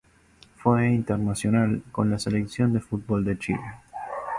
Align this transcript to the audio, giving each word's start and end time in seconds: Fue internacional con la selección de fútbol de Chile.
Fue 0.55 0.87
internacional 0.89 1.83
con 1.91 2.09
la 2.09 2.17
selección 2.17 2.73
de 2.73 2.79
fútbol 2.79 3.23
de 3.23 3.37
Chile. 3.37 3.61